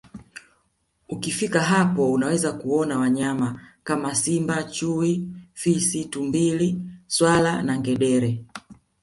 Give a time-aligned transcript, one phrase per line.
[1.09, 8.45] Ukifika hapo unaweza kuona wanyama kama Simba Chui Fisi Tumbili swala na ngedele